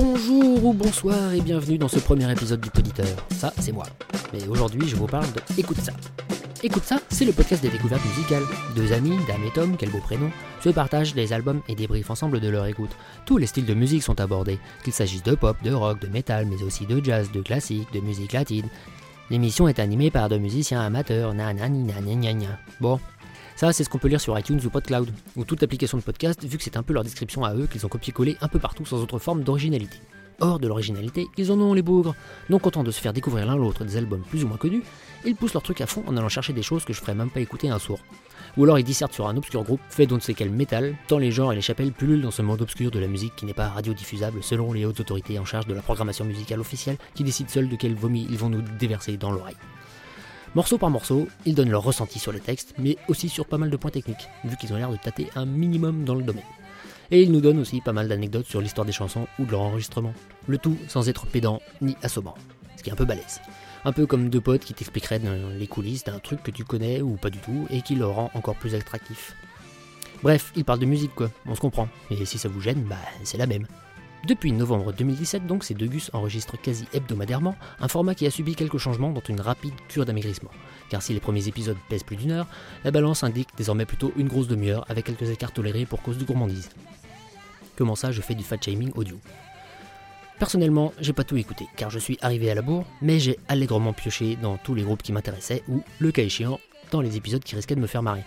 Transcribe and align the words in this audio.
Bonjour 0.00 0.64
ou 0.64 0.72
bonsoir 0.72 1.32
et 1.32 1.40
bienvenue 1.40 1.76
dans 1.76 1.88
ce 1.88 1.98
premier 1.98 2.30
épisode 2.30 2.60
du 2.60 2.70
Poditeur. 2.70 3.08
Ça, 3.30 3.52
c'est 3.58 3.72
moi. 3.72 3.84
Mais 4.32 4.46
aujourd'hui, 4.46 4.86
je 4.86 4.94
vous 4.94 5.08
parle 5.08 5.26
de 5.32 5.40
Écoute 5.58 5.78
ça. 5.78 5.90
Écoute 6.62 6.84
ça, 6.84 7.00
c'est 7.10 7.24
le 7.24 7.32
podcast 7.32 7.62
des 7.62 7.68
découvertes 7.68 8.04
musicales. 8.04 8.44
Deux 8.76 8.92
amis, 8.92 9.16
Dame 9.26 9.42
et 9.44 9.50
Tom, 9.50 9.74
quel 9.76 9.90
beau 9.90 9.98
prénom, 9.98 10.30
se 10.62 10.68
partagent 10.68 11.14
des 11.14 11.32
albums 11.32 11.62
et 11.66 11.74
débriefent 11.74 12.12
ensemble 12.12 12.38
de 12.38 12.48
leur 12.48 12.66
écoute. 12.66 12.92
Tous 13.26 13.38
les 13.38 13.46
styles 13.46 13.66
de 13.66 13.74
musique 13.74 14.04
sont 14.04 14.20
abordés, 14.20 14.60
qu'il 14.84 14.92
s'agisse 14.92 15.24
de 15.24 15.34
pop, 15.34 15.56
de 15.64 15.72
rock, 15.72 16.00
de 16.00 16.06
métal, 16.06 16.46
mais 16.46 16.62
aussi 16.62 16.86
de 16.86 17.04
jazz, 17.04 17.32
de 17.32 17.42
classique, 17.42 17.92
de 17.92 17.98
musique 17.98 18.34
latine. 18.34 18.68
L'émission 19.30 19.66
est 19.66 19.80
animée 19.80 20.12
par 20.12 20.28
deux 20.28 20.38
musiciens 20.38 20.80
amateurs, 20.80 21.34
nanani 21.34 21.82
nanana. 21.82 22.60
Bon, 22.80 23.00
ça, 23.58 23.72
c'est 23.72 23.82
ce 23.82 23.88
qu'on 23.88 23.98
peut 23.98 24.06
lire 24.06 24.20
sur 24.20 24.38
iTunes 24.38 24.60
ou 24.64 24.70
PodCloud, 24.70 25.10
ou 25.34 25.42
toute 25.42 25.64
application 25.64 25.98
de 25.98 26.02
podcast, 26.04 26.44
vu 26.44 26.58
que 26.58 26.62
c'est 26.62 26.76
un 26.76 26.84
peu 26.84 26.92
leur 26.92 27.02
description 27.02 27.44
à 27.44 27.56
eux 27.56 27.66
qu'ils 27.66 27.84
ont 27.84 27.88
copié-collé 27.88 28.36
un 28.40 28.46
peu 28.46 28.60
partout 28.60 28.86
sans 28.86 29.02
autre 29.02 29.18
forme 29.18 29.42
d'originalité. 29.42 29.98
Or, 30.38 30.60
de 30.60 30.68
l'originalité, 30.68 31.26
ils 31.36 31.50
en 31.50 31.58
ont 31.58 31.74
les 31.74 31.82
bougres. 31.82 32.14
Donc, 32.50 32.62
content 32.62 32.84
de 32.84 32.92
se 32.92 33.00
faire 33.00 33.12
découvrir 33.12 33.46
l'un 33.46 33.56
l'autre 33.56 33.84
des 33.84 33.96
albums 33.96 34.22
plus 34.22 34.44
ou 34.44 34.46
moins 34.46 34.58
connus, 34.58 34.84
ils 35.24 35.34
poussent 35.34 35.54
leur 35.54 35.64
truc 35.64 35.80
à 35.80 35.88
fond 35.88 36.04
en 36.06 36.16
allant 36.16 36.28
chercher 36.28 36.52
des 36.52 36.62
choses 36.62 36.84
que 36.84 36.92
je 36.92 37.00
ferais 37.00 37.16
même 37.16 37.30
pas 37.30 37.40
écouter 37.40 37.68
à 37.68 37.74
un 37.74 37.80
sourd. 37.80 37.98
Ou 38.56 38.62
alors 38.62 38.78
ils 38.78 38.84
dissertent 38.84 39.12
sur 39.12 39.26
un 39.26 39.36
obscur 39.36 39.64
groupe 39.64 39.80
fait 39.90 40.06
d'on 40.06 40.14
ne 40.14 40.20
sait 40.20 40.34
quel 40.34 40.50
métal, 40.50 40.94
tant 41.08 41.18
les 41.18 41.32
genres 41.32 41.52
et 41.52 41.56
les 41.56 41.60
chapelles 41.60 41.90
pullulent 41.90 42.22
dans 42.22 42.30
ce 42.30 42.42
monde 42.42 42.62
obscur 42.62 42.92
de 42.92 43.00
la 43.00 43.08
musique 43.08 43.34
qui 43.34 43.44
n'est 43.44 43.54
pas 43.54 43.70
radiodiffusable 43.70 44.40
selon 44.40 44.72
les 44.72 44.84
hautes 44.84 45.00
autorités 45.00 45.36
en 45.40 45.44
charge 45.44 45.66
de 45.66 45.74
la 45.74 45.82
programmation 45.82 46.24
musicale 46.24 46.60
officielle 46.60 46.98
qui 47.16 47.24
décident 47.24 47.50
seuls 47.50 47.68
de 47.68 47.74
quel 47.74 47.96
vomi 47.96 48.24
ils 48.30 48.38
vont 48.38 48.50
nous 48.50 48.62
déverser 48.78 49.16
dans 49.16 49.32
l'oreille. 49.32 49.56
Morceau 50.58 50.76
par 50.76 50.90
morceau, 50.90 51.28
ils 51.46 51.54
donnent 51.54 51.70
leur 51.70 51.84
ressenti 51.84 52.18
sur 52.18 52.32
le 52.32 52.40
texte, 52.40 52.74
mais 52.78 52.96
aussi 53.06 53.28
sur 53.28 53.46
pas 53.46 53.58
mal 53.58 53.70
de 53.70 53.76
points 53.76 53.92
techniques, 53.92 54.26
vu 54.42 54.56
qu'ils 54.56 54.72
ont 54.72 54.76
l'air 54.76 54.90
de 54.90 54.96
tâter 54.96 55.30
un 55.36 55.46
minimum 55.46 56.02
dans 56.02 56.16
le 56.16 56.24
domaine. 56.24 56.42
Et 57.12 57.22
ils 57.22 57.30
nous 57.30 57.40
donnent 57.40 57.60
aussi 57.60 57.80
pas 57.80 57.92
mal 57.92 58.08
d'anecdotes 58.08 58.48
sur 58.48 58.60
l'histoire 58.60 58.84
des 58.84 58.90
chansons 58.90 59.28
ou 59.38 59.44
de 59.44 59.52
leur 59.52 59.60
enregistrement, 59.60 60.12
le 60.48 60.58
tout 60.58 60.76
sans 60.88 61.08
être 61.08 61.28
pédant 61.28 61.62
ni 61.80 61.96
assommant, 62.02 62.34
ce 62.76 62.82
qui 62.82 62.90
est 62.90 62.92
un 62.92 62.96
peu 62.96 63.04
balèze. 63.04 63.40
Un 63.84 63.92
peu 63.92 64.04
comme 64.04 64.30
deux 64.30 64.40
potes 64.40 64.64
qui 64.64 64.74
t'expliqueraient 64.74 65.20
dans 65.20 65.48
les 65.56 65.68
coulisses 65.68 66.02
d'un 66.02 66.18
truc 66.18 66.42
que 66.42 66.50
tu 66.50 66.64
connais 66.64 67.02
ou 67.02 67.14
pas 67.14 67.30
du 67.30 67.38
tout 67.38 67.68
et 67.70 67.80
qui 67.80 67.94
le 67.94 68.06
rend 68.06 68.32
encore 68.34 68.56
plus 68.56 68.74
attractif. 68.74 69.36
Bref, 70.24 70.52
ils 70.56 70.64
parlent 70.64 70.80
de 70.80 70.86
musique 70.86 71.14
quoi, 71.14 71.30
on 71.46 71.54
se 71.54 71.60
comprend, 71.60 71.88
et 72.10 72.24
si 72.24 72.36
ça 72.36 72.48
vous 72.48 72.60
gêne, 72.60 72.82
bah 72.82 72.96
c'est 73.22 73.38
la 73.38 73.46
même. 73.46 73.68
Depuis 74.26 74.52
novembre 74.52 74.92
2017, 74.92 75.46
donc, 75.46 75.64
ces 75.64 75.74
deux 75.74 75.86
gus 75.86 76.10
enregistrent 76.12 76.60
quasi 76.60 76.86
hebdomadairement 76.92 77.54
un 77.80 77.88
format 77.88 78.14
qui 78.14 78.26
a 78.26 78.30
subi 78.30 78.56
quelques 78.56 78.78
changements 78.78 79.12
dont 79.12 79.20
une 79.20 79.40
rapide 79.40 79.74
cure 79.88 80.04
d'amaigrissement. 80.04 80.50
Car 80.90 81.02
si 81.02 81.14
les 81.14 81.20
premiers 81.20 81.46
épisodes 81.46 81.76
pèsent 81.88 82.02
plus 82.02 82.16
d'une 82.16 82.32
heure, 82.32 82.46
la 82.84 82.90
balance 82.90 83.22
indique 83.22 83.48
désormais 83.56 83.86
plutôt 83.86 84.12
une 84.16 84.28
grosse 84.28 84.48
demi-heure 84.48 84.84
avec 84.88 85.04
quelques 85.04 85.30
écarts 85.30 85.52
tolérés 85.52 85.86
pour 85.86 86.02
cause 86.02 86.18
de 86.18 86.24
gourmandise. 86.24 86.70
Comment 87.76 87.94
ça, 87.94 88.10
je 88.10 88.20
fais 88.20 88.34
du 88.34 88.42
fat 88.42 88.56
shaming 88.60 88.90
audio? 88.96 89.20
Personnellement, 90.38 90.92
j'ai 91.00 91.12
pas 91.12 91.24
tout 91.24 91.36
écouté, 91.36 91.66
car 91.76 91.90
je 91.90 91.98
suis 91.98 92.18
arrivé 92.20 92.50
à 92.50 92.54
la 92.54 92.62
bourre, 92.62 92.86
mais 93.00 93.20
j'ai 93.20 93.38
allègrement 93.48 93.92
pioché 93.92 94.36
dans 94.36 94.56
tous 94.56 94.74
les 94.74 94.82
groupes 94.82 95.02
qui 95.02 95.12
m'intéressaient, 95.12 95.62
ou, 95.68 95.82
le 96.00 96.12
cas 96.12 96.22
échéant, 96.22 96.58
dans 96.90 97.00
les 97.00 97.16
épisodes 97.16 97.42
qui 97.42 97.54
risquaient 97.54 97.76
de 97.76 97.80
me 97.80 97.86
faire 97.86 98.02
marrer. 98.02 98.24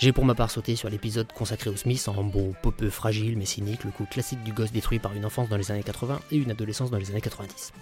J'ai 0.00 0.12
pour 0.14 0.24
ma 0.24 0.34
part 0.34 0.50
sauté 0.50 0.76
sur 0.76 0.88
l'épisode 0.88 1.30
consacré 1.30 1.68
aux 1.68 1.76
Smiths 1.76 2.08
en 2.08 2.24
beau 2.24 2.54
popeux 2.62 2.88
fragile 2.88 3.36
mais 3.36 3.44
cynique, 3.44 3.84
le 3.84 3.90
coup 3.90 4.06
classique 4.06 4.42
du 4.42 4.50
gosse 4.54 4.72
détruit 4.72 4.98
par 4.98 5.12
une 5.12 5.26
enfance 5.26 5.50
dans 5.50 5.58
les 5.58 5.70
années 5.70 5.82
80 5.82 6.20
et 6.30 6.36
une 6.38 6.50
adolescence 6.50 6.90
dans 6.90 6.96
les 6.96 7.10
années 7.10 7.20
90. 7.20 7.74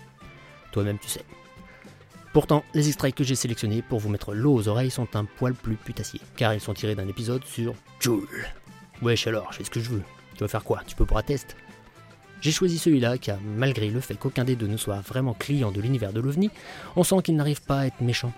Toi-même 0.73 0.99
tu 0.99 1.07
sais. 1.09 1.25
Pourtant, 2.33 2.65
les 2.75 2.89
extraits 2.89 3.15
que 3.15 3.23
j'ai 3.23 3.37
sélectionnés 3.37 3.83
pour 3.83 4.01
vous 4.01 4.09
mettre 4.09 4.35
l'eau 4.35 4.53
aux 4.53 4.67
oreilles 4.67 4.91
sont 4.91 5.15
un 5.15 5.27
poil 5.27 5.55
plus 5.55 5.77
putassiers, 5.77 6.21
car 6.35 6.53
ils 6.55 6.61
sont 6.61 6.75
tirés 6.75 6.97
d'un 6.97 7.07
épisode 7.07 7.45
sur 7.45 7.75
Joule. 8.01 8.49
Wesh 9.01 9.29
alors, 9.29 9.53
je 9.53 9.59
fais 9.59 9.65
ce 9.65 9.71
que 9.71 9.79
je 9.79 9.91
veux. 9.91 10.03
Tu 10.35 10.41
vas 10.41 10.49
faire 10.49 10.65
quoi? 10.65 10.83
Tu 10.89 10.97
peux 10.97 11.07
pour 11.07 11.19
un 11.19 11.23
test? 11.23 11.55
J'ai 12.41 12.51
choisi 12.51 12.79
celui-là 12.79 13.19
car, 13.19 13.39
malgré 13.57 13.91
le 13.91 14.01
fait 14.01 14.17
qu'aucun 14.17 14.43
des 14.43 14.57
deux 14.57 14.67
ne 14.67 14.77
soit 14.77 15.03
vraiment 15.03 15.35
client 15.35 15.71
de 15.71 15.81
l'univers 15.81 16.13
de 16.13 16.19
l'OVNI, 16.19 16.51
on 16.97 17.05
sent 17.05 17.23
qu'il 17.23 17.37
n'arrive 17.37 17.63
pas 17.63 17.79
à 17.79 17.87
être 17.87 18.01
méchant. 18.01 18.33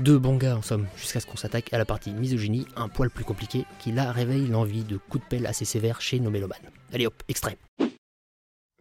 Deux 0.00 0.18
bons 0.18 0.38
gars 0.38 0.56
en 0.56 0.62
somme, 0.62 0.86
jusqu'à 0.96 1.20
ce 1.20 1.26
qu'on 1.26 1.36
s'attaque 1.36 1.74
à 1.74 1.78
la 1.78 1.84
partie 1.84 2.10
misogynie, 2.14 2.66
un 2.74 2.88
poil 2.88 3.10
plus 3.10 3.22
compliqué, 3.22 3.66
qui 3.78 3.92
là 3.92 4.10
réveille 4.12 4.46
l'envie 4.46 4.82
de 4.82 4.96
coups 4.96 5.22
de 5.22 5.28
pelle 5.28 5.46
assez 5.46 5.66
sévères 5.66 6.00
chez 6.00 6.20
nos 6.20 6.30
mélomanes. 6.30 6.70
Allez 6.90 7.06
hop, 7.06 7.22
extrait. 7.28 7.58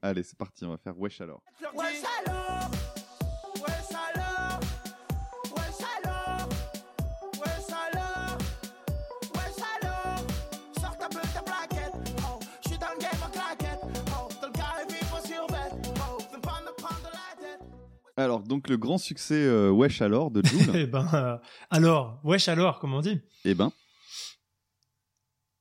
Allez, 0.01 0.23
c'est 0.23 0.37
parti, 0.37 0.63
on 0.63 0.69
va 0.69 0.77
faire 0.77 0.97
wesh 0.97 1.19
alors. 1.19 1.43
Wesh 1.75 2.03
alors 2.25 2.38
Alors, 18.19 18.41
donc 18.41 18.67
le 18.67 18.75
grand 18.77 18.97
succès 18.97 19.35
euh, 19.35 19.69
wesh 19.69 20.01
alors 20.01 20.29
de 20.29 20.45
Joule, 20.45 20.61
Eh 20.75 20.85
ben, 20.87 21.07
euh, 21.13 21.37
alors, 21.71 22.19
wesh 22.25 22.49
alors, 22.49 22.79
comme 22.79 22.93
on 22.93 22.99
dit. 22.99 23.21
eh 23.45 23.53
ben, 23.55 23.71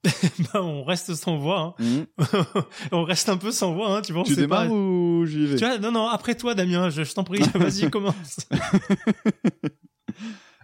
Ben, 0.53 0.61
on 0.61 0.83
reste 0.85 1.15
sans 1.15 1.37
voix. 1.39 1.77
hein. 1.79 2.07
on 2.93 3.05
reste 3.05 3.29
un 3.29 3.37
peu 3.37 3.53
sans 3.53 3.75
voix, 3.75 3.97
hein, 3.97 4.03
tu 4.03 4.13
vois. 4.13 4.25
tu 4.25 4.35
démarres 4.35 4.67
pas. 4.67 4.73
ou 4.73 5.25
j'y 5.27 5.47
vais? 5.47 5.57
Tu 5.57 5.65
vois, 5.65 5.79
non, 5.79 5.93
non, 5.93 6.09
après 6.09 6.35
toi, 6.35 6.55
Damien, 6.55 6.91
je, 6.91 7.05
je 7.05 7.15
t'en 7.15 7.25
prie, 7.25 7.41
vas-y, 7.55 7.91
commence. 7.91 8.39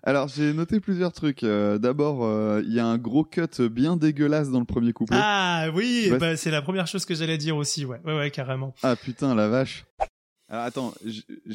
Alors, 0.06 0.28
j'ai 0.28 0.53
noté 0.53 0.81
plusieurs 0.81 1.12
trucs. 1.12 1.43
Euh, 1.44 1.78
D'abord, 1.78 2.25
euh, 2.26 2.61
il 2.66 2.75
y 2.75 2.78
a 2.78 2.84
un 2.87 2.99
gros 2.99 3.25
cut 3.25 3.47
bien 3.71 3.97
dégueulasse 3.97 4.50
dans 4.50 4.59
le 4.61 4.66
premier 4.66 4.93
couplet. 4.93 5.16
Ah 5.19 5.69
oui, 5.75 6.11
bah, 6.21 6.37
c'est 6.37 6.50
la 6.50 6.61
première 6.61 6.87
chose 6.87 7.06
que 7.06 7.15
j'allais 7.15 7.38
dire 7.38 7.56
aussi, 7.56 7.87
ouais, 7.87 8.00
ouais, 8.05 8.15
ouais, 8.15 8.31
carrément. 8.31 8.75
Ah 8.82 8.97
putain, 8.97 9.34
la 9.34 9.49
vache. 9.49 9.87
Alors 10.49 10.65
attends, 10.65 10.93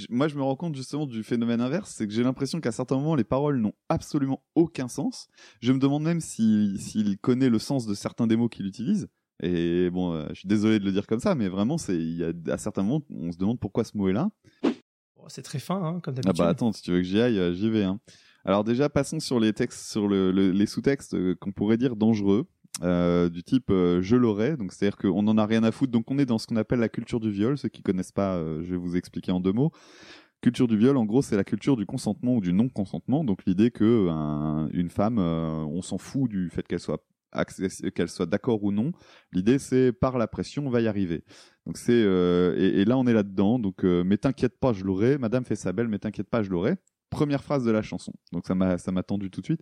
moi 0.09 0.27
je 0.27 0.35
me 0.35 0.41
rends 0.41 0.55
compte 0.55 0.75
justement 0.75 1.05
du 1.05 1.23
phénomène 1.23 1.61
inverse, 1.61 1.93
c'est 1.95 2.07
que 2.07 2.13
j'ai 2.13 2.23
l'impression 2.23 2.59
qu'à 2.59 2.71
certains 2.71 2.95
moments 2.95 3.15
les 3.15 3.23
paroles 3.23 3.59
n'ont 3.59 3.73
absolument 3.87 4.41
aucun 4.55 4.87
sens. 4.87 5.27
Je 5.61 5.71
me 5.71 5.77
demande 5.79 6.03
même 6.03 6.21
s'il 6.21 7.17
connaît 7.21 7.49
le 7.49 7.59
sens 7.59 7.85
de 7.85 7.93
certains 7.93 8.25
des 8.27 8.35
mots 8.35 8.49
qu'il 8.49 8.65
utilise. 8.65 9.07
Et 9.41 9.89
bon, 9.91 10.13
euh, 10.13 10.25
je 10.31 10.39
suis 10.39 10.47
désolé 10.49 10.79
de 10.79 10.85
le 10.85 10.91
dire 10.91 11.07
comme 11.07 11.19
ça, 11.21 11.33
mais 11.35 11.47
vraiment, 11.47 11.77
c'est 11.77 11.95
il 11.95 12.17
y 12.17 12.23
a 12.25 12.33
à 12.53 12.57
certains 12.57 12.83
moments, 12.83 13.01
on 13.09 13.31
se 13.31 13.37
demande 13.37 13.59
pourquoi 13.59 13.83
ce 13.85 13.95
mot 13.95 14.09
est 14.09 14.13
là. 14.13 14.29
Bon, 15.15 15.23
c'est 15.29 15.43
très 15.43 15.59
fin, 15.59 15.81
hein, 15.81 15.99
comme 16.01 16.15
Ah 16.15 16.21
d'habitude. 16.23 16.37
bah 16.43 16.49
attends, 16.49 16.73
si 16.73 16.81
tu 16.81 16.91
veux 16.91 16.97
que 16.97 17.03
j'y 17.03 17.21
aille, 17.21 17.39
euh, 17.39 17.53
j'y 17.53 17.69
vais. 17.69 17.83
Hein. 17.83 18.01
Alors 18.43 18.63
déjà, 18.65 18.89
passons 18.89 19.19
sur 19.21 19.39
les 19.39 19.53
textes, 19.53 19.89
sur 19.91 20.07
le, 20.09 20.31
le- 20.31 20.51
les 20.51 20.65
sous-textes 20.65 21.13
euh, 21.13 21.35
qu'on 21.39 21.51
pourrait 21.53 21.77
dire 21.77 21.95
dangereux, 21.95 22.49
euh, 22.81 23.29
du 23.29 23.43
type 23.43 23.69
euh, 23.71 24.01
je 24.01 24.15
l'aurais, 24.15 24.57
donc 24.57 24.71
c'est-à-dire 24.71 24.97
qu'on 24.97 25.27
en 25.27 25.37
a 25.37 25.45
rien 25.45 25.63
à 25.63 25.71
foutre. 25.71 25.91
Donc 25.91 26.09
on 26.11 26.17
est 26.17 26.25
dans 26.25 26.37
ce 26.37 26.47
qu'on 26.47 26.55
appelle 26.55 26.79
la 26.79 26.89
culture 26.89 27.19
du 27.19 27.31
viol. 27.31 27.57
Ceux 27.57 27.69
qui 27.69 27.81
connaissent 27.83 28.11
pas, 28.11 28.35
euh, 28.35 28.63
je 28.63 28.71
vais 28.71 28.77
vous 28.77 28.95
expliquer 28.95 29.31
en 29.31 29.39
deux 29.39 29.51
mots. 29.53 29.71
Culture 30.41 30.67
du 30.67 30.77
viol, 30.77 30.95
en 30.97 31.05
gros, 31.05 31.21
c'est 31.21 31.35
la 31.35 31.43
culture 31.43 31.75
du 31.75 31.85
consentement 31.85 32.35
ou 32.35 32.41
du 32.41 32.53
non-consentement. 32.53 33.23
Donc 33.25 33.45
l'idée 33.45 33.71
que 33.71 34.07
un- 34.09 34.69
une 34.73 34.89
femme, 34.89 35.19
on 35.19 35.81
s'en 35.81 35.97
fout 35.97 36.29
du 36.29 36.49
fait 36.49 36.65
qu'elle 36.67 36.79
soit 36.79 37.03
qu'elle 37.93 38.09
soit 38.09 38.25
d'accord 38.25 38.63
ou 38.63 38.71
non. 38.71 38.91
L'idée, 39.33 39.59
c'est 39.59 39.91
par 39.91 40.17
la 40.17 40.27
pression, 40.27 40.65
on 40.65 40.69
va 40.69 40.81
y 40.81 40.87
arriver. 40.87 41.23
Donc 41.65 41.77
c'est 41.77 41.93
et, 41.93 42.85
là 42.85 42.97
on 42.97 43.05
est 43.05 43.13
là-dedans. 43.13 43.59
Donc 43.59 43.83
euh, 43.83 44.03
mais 44.05 44.17
t'inquiète 44.17 44.59
pas, 44.59 44.73
je 44.73 44.83
l'aurai. 44.83 45.17
Madame 45.17 45.43
fait 45.45 45.55
sa 45.55 45.73
belle, 45.73 45.87
mais 45.89 45.99
t'inquiète 45.99 46.29
pas, 46.29 46.41
je 46.43 46.49
l'aurai. 46.49 46.75
Première 47.09 47.43
phrase 47.43 47.65
de 47.65 47.71
la 47.71 47.81
chanson. 47.81 48.13
Donc 48.31 48.47
ça 48.47 48.55
m'a 48.55 48.77
ça 48.77 48.91
m'a 48.91 49.03
tendu 49.03 49.29
tout 49.29 49.41
de 49.41 49.45
suite. 49.45 49.61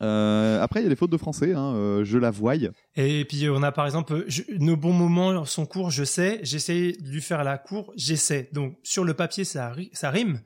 Euh, 0.00 0.60
après 0.62 0.80
il 0.80 0.84
y 0.84 0.86
a 0.86 0.88
les 0.88 0.96
fautes 0.96 1.10
de 1.12 1.16
français. 1.16 1.52
Hein, 1.52 1.74
euh, 1.74 2.04
je 2.04 2.18
la 2.18 2.30
voye. 2.30 2.70
Et 2.96 3.24
puis 3.24 3.48
on 3.50 3.62
a 3.62 3.72
par 3.72 3.84
exemple 3.86 4.24
je- 4.26 4.42
nos 4.58 4.76
bons 4.76 4.92
moments 4.92 5.44
sont 5.44 5.66
courts, 5.66 5.90
je 5.90 6.02
sais, 6.04 6.40
j'essaie 6.42 6.92
de 6.98 7.08
lui 7.08 7.20
faire 7.20 7.44
la 7.44 7.58
cour, 7.58 7.92
j'essaie. 7.96 8.48
Donc 8.52 8.76
sur 8.82 9.04
le 9.04 9.14
papier 9.14 9.44
ça, 9.44 9.70
ri- 9.70 9.90
ça 9.92 10.10
rime 10.10 10.40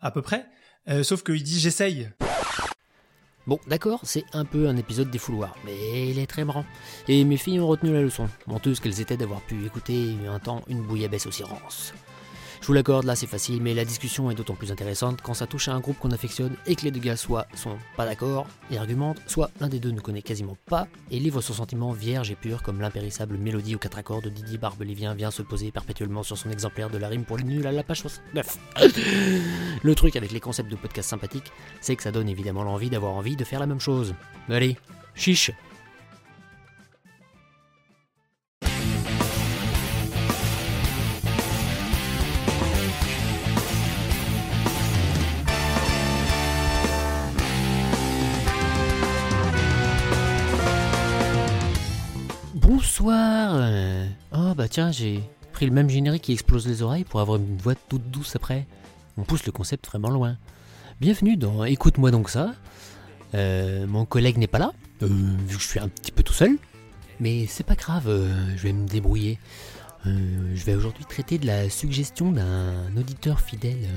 à 0.00 0.10
peu 0.10 0.20
près, 0.22 0.46
euh, 0.88 1.02
sauf 1.02 1.22
qu'il 1.22 1.42
dit 1.42 1.58
j'essaye. 1.60 2.10
Bon, 3.46 3.58
d'accord, 3.66 4.00
c'est 4.02 4.24
un 4.34 4.44
peu 4.44 4.68
un 4.68 4.76
épisode 4.76 5.10
des 5.10 5.16
fouloirs, 5.18 5.56
mais 5.64 6.10
il 6.10 6.18
est 6.18 6.26
très 6.26 6.44
marrant. 6.44 6.66
Et 7.08 7.24
mes 7.24 7.38
filles 7.38 7.60
ont 7.60 7.66
retenu 7.66 7.94
la 7.94 8.02
leçon, 8.02 8.28
menteuses 8.46 8.78
qu'elles 8.78 9.00
étaient 9.00 9.16
d'avoir 9.16 9.40
pu 9.40 9.64
écouter 9.64 10.16
un 10.28 10.38
temps 10.38 10.62
une 10.68 10.82
bouillabaisse 10.82 11.26
aussi 11.26 11.44
rance. 11.44 11.94
Je 12.60 12.66
vous 12.66 12.72
l'accorde, 12.72 13.04
là 13.04 13.14
c'est 13.14 13.26
facile, 13.26 13.62
mais 13.62 13.74
la 13.74 13.84
discussion 13.84 14.30
est 14.30 14.34
d'autant 14.34 14.54
plus 14.54 14.72
intéressante 14.72 15.20
quand 15.22 15.34
ça 15.34 15.46
touche 15.46 15.68
à 15.68 15.72
un 15.72 15.80
groupe 15.80 15.98
qu'on 15.98 16.10
affectionne 16.10 16.56
et 16.66 16.74
que 16.76 16.82
les 16.82 16.90
deux 16.90 17.00
gars 17.00 17.16
soit 17.16 17.46
sont 17.54 17.78
pas 17.96 18.04
d'accord 18.04 18.46
et 18.70 18.78
argumentent, 18.78 19.20
soit 19.26 19.50
l'un 19.60 19.68
des 19.68 19.78
deux 19.78 19.90
ne 19.90 20.00
connaît 20.00 20.22
quasiment 20.22 20.56
pas 20.66 20.88
et 21.10 21.18
livre 21.18 21.40
son 21.40 21.52
sentiment 21.52 21.92
vierge 21.92 22.30
et 22.30 22.34
pur 22.34 22.62
comme 22.62 22.80
l'impérissable 22.80 23.36
mélodie 23.36 23.74
aux 23.74 23.78
quatre 23.78 23.98
accords 23.98 24.22
de 24.22 24.28
Didier 24.28 24.58
Barbelivien 24.58 25.14
vient 25.14 25.30
se 25.30 25.42
poser 25.42 25.70
perpétuellement 25.70 26.22
sur 26.22 26.36
son 26.36 26.50
exemplaire 26.50 26.90
de 26.90 26.98
la 26.98 27.08
rime 27.08 27.24
pour 27.24 27.38
les 27.38 27.44
nuls 27.44 27.66
à 27.66 27.72
la 27.72 27.82
page 27.82 28.00
69. 28.00 28.58
Le 29.82 29.94
truc 29.94 30.16
avec 30.16 30.32
les 30.32 30.40
concepts 30.40 30.70
de 30.70 30.76
podcast 30.76 31.08
sympathiques, 31.08 31.52
c'est 31.80 31.96
que 31.96 32.02
ça 32.02 32.12
donne 32.12 32.28
évidemment 32.28 32.64
l'envie 32.64 32.90
d'avoir 32.90 33.12
envie 33.12 33.36
de 33.36 33.44
faire 33.44 33.60
la 33.60 33.66
même 33.66 33.80
chose. 33.80 34.14
Allez, 34.48 34.76
chiche 35.14 35.52
Bonsoir. 52.68 53.66
Oh 54.30 54.52
bah 54.54 54.68
tiens, 54.68 54.92
j'ai 54.92 55.22
pris 55.54 55.64
le 55.64 55.72
même 55.72 55.88
générique 55.88 56.24
qui 56.24 56.34
explose 56.34 56.68
les 56.68 56.82
oreilles 56.82 57.04
pour 57.04 57.18
avoir 57.18 57.38
une 57.38 57.56
voix 57.56 57.74
toute 57.74 58.10
douce 58.10 58.36
après. 58.36 58.66
On 59.16 59.22
pousse 59.22 59.46
le 59.46 59.52
concept 59.52 59.86
vraiment 59.86 60.10
loin. 60.10 60.36
Bienvenue 61.00 61.38
dans 61.38 61.64
Écoute-moi 61.64 62.10
donc 62.10 62.28
ça. 62.28 62.52
Euh, 63.32 63.86
mon 63.86 64.04
collègue 64.04 64.36
n'est 64.36 64.48
pas 64.48 64.58
là, 64.58 64.72
euh, 65.02 65.06
vu 65.06 65.56
que 65.56 65.62
je 65.62 65.66
suis 65.66 65.80
un 65.80 65.88
petit 65.88 66.12
peu 66.12 66.22
tout 66.22 66.34
seul. 66.34 66.58
Mais 67.20 67.46
c'est 67.46 67.64
pas 67.64 67.74
grave, 67.74 68.06
euh, 68.06 68.30
je 68.54 68.64
vais 68.64 68.74
me 68.74 68.86
débrouiller. 68.86 69.38
Je 70.04 70.64
vais 70.64 70.74
aujourd'hui 70.74 71.06
traiter 71.06 71.38
de 71.38 71.46
la 71.46 71.70
suggestion 71.70 72.32
d'un 72.32 72.94
auditeur 72.98 73.40
fidèle 73.40 73.88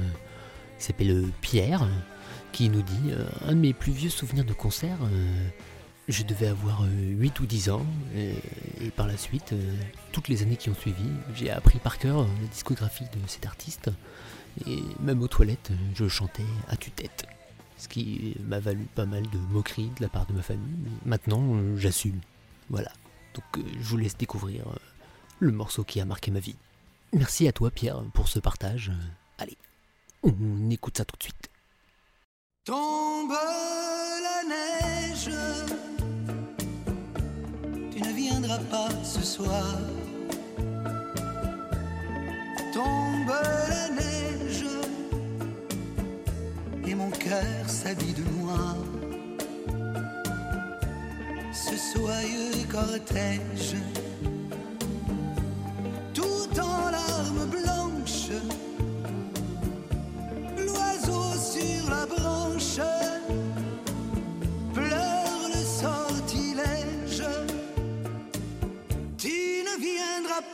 qui 0.79 0.85
s'appelle 0.85 1.25
Pierre, 1.41 1.85
qui 2.53 2.69
nous 2.69 2.81
dit 2.81 3.11
un 3.45 3.53
de 3.53 3.59
mes 3.59 3.73
plus 3.73 3.91
vieux 3.91 4.09
souvenirs 4.09 4.45
de 4.45 4.53
concert. 4.53 4.97
Euh, 6.11 6.13
je 6.13 6.23
devais 6.23 6.47
avoir 6.47 6.83
euh, 6.83 6.87
8 6.87 7.39
ou 7.39 7.45
10 7.45 7.69
ans, 7.69 7.85
euh, 8.15 8.33
et 8.81 8.89
par 8.91 9.07
la 9.07 9.17
suite, 9.17 9.53
euh, 9.53 9.75
toutes 10.11 10.27
les 10.27 10.41
années 10.43 10.57
qui 10.57 10.69
ont 10.69 10.75
suivi, 10.75 11.09
j'ai 11.33 11.49
appris 11.49 11.79
par 11.79 11.97
cœur 11.97 12.21
euh, 12.21 12.27
la 12.41 12.47
discographie 12.47 13.05
de 13.05 13.27
cet 13.27 13.45
artiste, 13.45 13.89
et 14.67 14.79
même 14.99 15.21
aux 15.21 15.27
toilettes, 15.27 15.71
euh, 15.71 15.75
je 15.95 16.07
chantais 16.07 16.45
à 16.67 16.75
tue-tête. 16.75 17.25
Ce 17.77 17.87
qui 17.87 18.35
m'a 18.47 18.59
valu 18.59 18.85
pas 18.93 19.05
mal 19.05 19.23
de 19.23 19.37
moqueries 19.51 19.89
de 19.97 20.03
la 20.03 20.09
part 20.09 20.25
de 20.27 20.33
ma 20.33 20.43
famille, 20.43 20.75
maintenant 21.05 21.55
euh, 21.55 21.77
j'assume. 21.77 22.19
Voilà. 22.69 22.91
Donc 23.33 23.43
euh, 23.57 23.63
je 23.79 23.87
vous 23.87 23.97
laisse 23.97 24.17
découvrir 24.17 24.67
euh, 24.67 24.75
le 25.39 25.51
morceau 25.51 25.83
qui 25.83 25.99
a 25.99 26.05
marqué 26.05 26.29
ma 26.29 26.39
vie. 26.39 26.55
Merci 27.13 27.47
à 27.47 27.51
toi 27.51 27.71
Pierre 27.71 28.03
pour 28.13 28.27
ce 28.27 28.37
partage. 28.39 28.89
Euh, 28.89 29.07
Allez, 29.39 29.57
on 30.21 30.69
écoute 30.69 30.97
ça 30.97 31.05
tout 31.05 31.17
de 31.17 31.23
suite. 31.23 31.49
Tombe 32.65 33.31
la 33.31 34.43
neige, 34.47 35.29
pas 38.59 38.89
ce 39.03 39.21
soir. 39.21 39.77
Tombe 42.73 43.33
la 43.69 43.89
neige, 43.89 44.65
et 46.85 46.95
mon 46.95 47.09
cœur 47.09 47.67
s'habille 47.67 48.13
de 48.13 48.23
noir. 48.41 48.75
Ce 51.53 51.75
soyeux 51.77 52.65
cortège, 52.71 53.75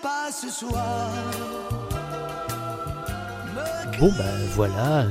pas 0.01 0.31
ce 0.31 0.49
soir. 0.49 1.09
Bon 3.99 4.11
bah 4.17 4.23
voilà, 4.53 5.05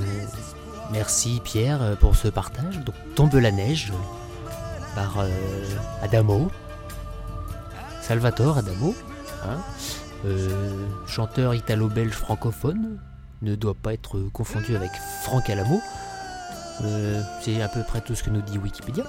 merci 0.92 1.40
Pierre 1.42 1.82
euh, 1.82 1.96
pour 1.96 2.14
ce 2.14 2.28
partage. 2.28 2.78
Donc 2.80 2.94
Tombe 3.16 3.34
la 3.34 3.50
neige 3.50 3.92
euh, 3.92 4.94
par 4.94 5.18
euh, 5.18 5.28
Adamo, 6.02 6.50
Salvatore 8.00 8.58
Adamo, 8.58 8.94
hein, 9.44 9.58
chanteur 11.06 11.54
italo-belge 11.54 12.14
francophone, 12.14 13.00
ne 13.42 13.56
doit 13.56 13.74
pas 13.74 13.92
être 13.92 14.20
confondu 14.32 14.76
avec 14.76 14.90
Franck 15.22 15.50
Alamo. 15.50 15.80
C'est 17.42 17.60
à 17.62 17.68
peu 17.68 17.82
près 17.82 18.00
tout 18.00 18.14
ce 18.14 18.22
que 18.22 18.30
nous 18.30 18.42
dit 18.42 18.58
Wikipédia. 18.58 19.04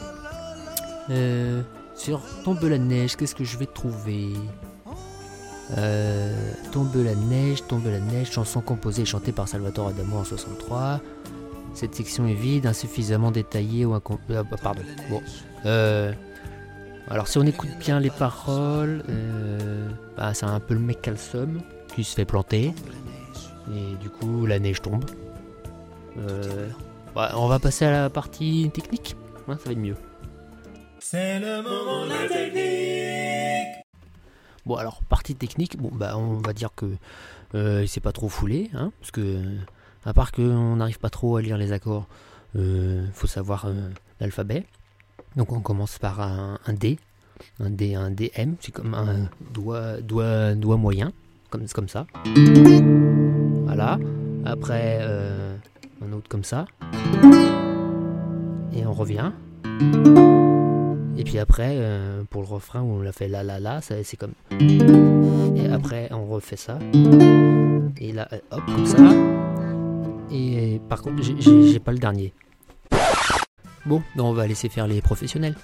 Sur 1.95 2.21
Tombe 2.43 2.63
la 2.63 2.77
neige, 2.77 3.15
qu'est-ce 3.15 3.35
que 3.35 3.43
je 3.43 3.57
vais 3.57 3.65
trouver? 3.65 4.33
Euh, 5.77 6.53
Tombe 6.71 6.95
la 6.95 7.15
neige, 7.15 7.65
tombe 7.67 7.85
la 7.85 7.99
neige, 7.99 8.31
chanson 8.31 8.61
composée 8.61 9.01
et 9.01 9.05
chantée 9.05 9.31
par 9.31 9.47
Salvatore 9.47 9.89
Adamo 9.89 10.17
en 10.17 10.23
63. 10.23 11.01
Cette 11.73 11.93
section 11.93 12.27
est 12.27 12.33
vide, 12.33 12.65
insuffisamment 12.65 13.31
détaillée 13.31 13.85
ou 13.85 13.93
incom... 13.93 14.17
ah, 14.29 14.43
bah, 14.43 14.57
pardon. 14.61 14.81
Bon. 15.09 15.21
Euh, 15.65 16.11
alors 17.09 17.27
si 17.27 17.37
on 17.37 17.43
écoute 17.43 17.69
bien 17.79 17.99
les 17.99 18.09
paroles, 18.09 19.03
euh, 19.09 19.87
bah, 20.15 20.33
c'est 20.33 20.45
un 20.45 20.59
peu 20.59 20.73
le 20.73 20.79
mec 20.79 21.01
calsum 21.01 21.61
qui 21.95 22.03
se 22.03 22.15
fait 22.15 22.25
planter. 22.25 22.73
Et 23.73 23.95
du 24.01 24.09
coup 24.09 24.45
la 24.45 24.59
neige 24.59 24.81
tombe. 24.81 25.05
Euh, 26.17 26.67
bah, 27.13 27.33
on 27.35 27.47
va 27.47 27.59
passer 27.59 27.85
à 27.85 27.91
la 27.91 28.09
partie 28.09 28.71
technique. 28.73 29.15
Ça 29.45 29.53
va 29.55 29.71
être 29.71 29.77
mieux. 29.77 29.95
C'est 30.99 31.39
le 31.39 31.61
moment 31.61 32.05
de 32.05 32.09
la 32.09 32.27
technique. 32.27 32.96
Bon 34.67 34.75
alors 34.75 35.01
partie 35.03 35.33
technique, 35.33 35.77
bon 35.77 35.91
bah 35.93 36.17
on 36.17 36.39
va 36.45 36.51
dire 36.51 36.71
que 36.75 36.87
euh, 37.55 37.83
il 37.83 37.87
s'est 37.87 38.01
pas 38.01 38.11
trop 38.11 38.27
foulé, 38.27 38.69
hein, 38.73 38.91
parce 38.99 39.11
que 39.11 39.41
à 40.03 40.13
part 40.13 40.33
qu'on 40.33 40.75
n'arrive 40.75 40.99
pas 40.99 41.09
trop 41.09 41.37
à 41.37 41.41
lire 41.41 41.57
les 41.57 41.71
accords, 41.71 42.05
euh, 42.57 43.05
faut 43.13 43.27
savoir 43.27 43.65
euh, 43.65 43.89
l'alphabet. 44.19 44.65
Donc 45.37 45.53
on 45.53 45.61
commence 45.61 45.99
par 45.99 46.19
un, 46.19 46.59
un 46.65 46.73
D, 46.73 46.99
un 47.61 47.69
D, 47.69 47.95
un 47.95 48.11
DM, 48.11 48.55
c'est 48.59 48.73
comme 48.73 48.93
un 48.93 49.29
doigt, 49.53 50.01
moyen, 50.75 51.13
comme 51.49 51.65
comme 51.69 51.87
ça. 51.87 52.05
Voilà. 53.63 53.97
Après 54.43 54.97
euh, 54.99 55.55
un 56.05 56.11
autre 56.11 56.27
comme 56.27 56.43
ça. 56.43 56.65
Et 58.75 58.85
on 58.85 58.91
revient. 58.91 59.31
Et 61.17 61.23
puis 61.23 61.39
après, 61.39 61.71
euh, 61.77 62.23
pour 62.29 62.41
le 62.43 62.47
refrain 62.47 62.81
où 62.81 62.91
on 62.93 63.01
l'a 63.01 63.11
fait 63.11 63.27
la 63.27 63.43
la 63.43 63.59
la, 63.59 63.81
c'est 63.81 64.17
comme. 64.17 64.33
Et 64.59 65.67
après, 65.71 66.09
on 66.11 66.25
refait 66.27 66.57
ça. 66.57 66.77
Et 67.99 68.11
là, 68.13 68.27
euh, 68.33 68.39
hop, 68.51 68.61
comme 68.65 68.85
ça. 68.85 68.97
Et 70.31 70.79
par 70.87 71.01
contre, 71.01 71.23
j'ai- 71.23 71.79
pas 71.79 71.91
le 71.91 71.97
dernier. 71.99 72.33
Bon, 73.85 74.03
ben 74.15 74.23
on 74.23 74.33
va 74.33 74.45
laisser 74.47 74.69
faire 74.69 74.85
les 74.87 75.01
professionnels. 75.01 75.55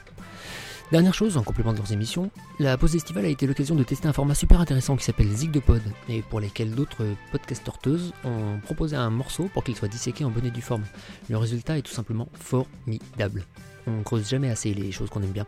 Dernière 0.91 1.13
chose, 1.13 1.38
en 1.38 1.44
complément 1.44 1.73
de 1.73 1.77
leurs 1.77 1.91
émissions, 1.91 2.29
la 2.59 2.77
pause 2.77 2.95
estivale 2.95 3.25
a 3.25 3.27
été 3.27 3.47
l'occasion 3.47 3.73
de 3.75 3.83
tester 3.83 4.07
un 4.07 4.13
format 4.13 4.35
super 4.35 4.59
intéressant 4.61 4.95
qui 4.95 5.03
s'appelle 5.03 5.27
Zig 5.27 5.50
de 5.51 5.59
Pod, 5.59 5.81
et 6.07 6.21
pour 6.21 6.39
lesquels 6.39 6.71
d'autres 6.71 7.03
podcasteuses 7.31 8.13
ont 8.23 8.59
proposé 8.63 8.95
un 8.95 9.09
morceau 9.09 9.50
pour 9.53 9.63
qu'il 9.63 9.75
soit 9.75 9.88
disséqué 9.88 10.23
en 10.23 10.29
bonne 10.29 10.45
et 10.45 10.51
due 10.51 10.61
forme. 10.61 10.83
Le 11.29 11.38
résultat 11.38 11.77
est 11.77 11.81
tout 11.81 11.91
simplement 11.94 12.27
formidable. 12.39 13.44
On 13.88 14.03
creuse 14.03 14.30
jamais 14.30 14.50
assez 14.50 14.74
les 14.74 14.91
choses 14.91 15.09
qu'on 15.09 15.21
aime 15.21 15.31
bien. 15.31 15.45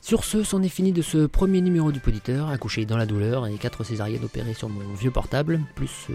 Sur 0.00 0.24
ce, 0.24 0.42
c'en 0.42 0.62
est 0.62 0.70
fini 0.70 0.92
de 0.92 1.02
ce 1.02 1.26
premier 1.26 1.60
numéro 1.60 1.92
du 1.92 2.00
Poditeur, 2.00 2.48
accouché 2.48 2.86
dans 2.86 2.96
la 2.96 3.04
douleur 3.04 3.46
et 3.46 3.54
4 3.54 3.84
césariennes 3.84 4.24
opérées 4.24 4.54
sur 4.54 4.68
mon 4.68 4.94
vieux 4.94 5.10
portable, 5.10 5.60
plus 5.74 6.06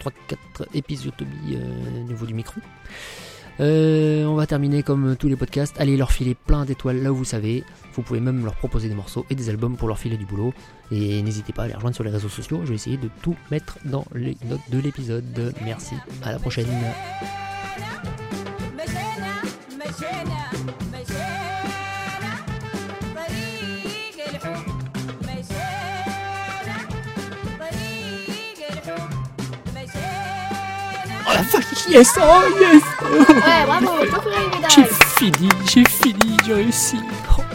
3-4 0.00 0.66
épisiotomies 0.72 1.56
euh, 1.56 2.00
au 2.00 2.08
niveau 2.08 2.24
du 2.24 2.32
micro. 2.32 2.60
Euh, 3.60 4.24
on 4.24 4.34
va 4.34 4.46
terminer 4.46 4.82
comme 4.82 5.16
tous 5.16 5.28
les 5.28 5.36
podcasts. 5.36 5.78
Allez 5.80 5.96
leur 5.96 6.12
filer 6.12 6.34
plein 6.34 6.64
d'étoiles 6.64 7.02
là 7.02 7.12
où 7.12 7.16
vous 7.16 7.24
savez. 7.24 7.64
Vous 7.94 8.02
pouvez 8.02 8.20
même 8.20 8.44
leur 8.44 8.54
proposer 8.54 8.88
des 8.88 8.94
morceaux 8.94 9.24
et 9.30 9.34
des 9.34 9.48
albums 9.48 9.76
pour 9.76 9.88
leur 9.88 9.98
filer 9.98 10.16
du 10.16 10.26
boulot. 10.26 10.52
Et 10.90 11.22
n'hésitez 11.22 11.52
pas 11.52 11.64
à 11.64 11.68
les 11.68 11.74
rejoindre 11.74 11.94
sur 11.94 12.04
les 12.04 12.10
réseaux 12.10 12.28
sociaux. 12.28 12.60
Je 12.64 12.70
vais 12.70 12.74
essayer 12.74 12.96
de 12.96 13.08
tout 13.22 13.36
mettre 13.50 13.78
dans 13.84 14.04
les 14.14 14.36
notes 14.46 14.60
de 14.70 14.78
l'épisode. 14.78 15.54
Merci. 15.64 15.94
À 16.22 16.32
la 16.32 16.38
prochaine. 16.38 16.66
La 31.36 31.42
vache, 31.42 31.86
yes, 31.88 32.12
oh 32.18 32.42
yes 32.58 32.82
Ouais, 33.02 33.64
bravo. 33.66 33.92
J'ai 34.74 34.84
fini, 35.18 35.48
j'ai 35.70 35.84
fini, 35.84 36.36
j'ai 36.46 36.54
réussi. 36.54 36.98
Oh. 37.38 37.45